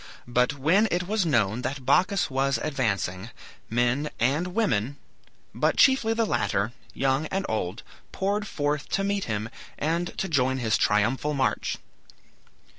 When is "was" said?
1.07-1.27, 2.31-2.57